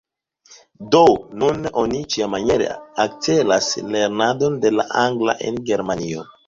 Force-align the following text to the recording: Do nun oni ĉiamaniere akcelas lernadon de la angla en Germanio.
Do 0.95 1.01
nun 1.43 1.67
oni 1.83 2.01
ĉiamaniere 2.15 2.71
akcelas 3.07 3.71
lernadon 3.93 4.61
de 4.67 4.77
la 4.81 4.93
angla 5.09 5.41
en 5.51 5.67
Germanio. 5.73 6.31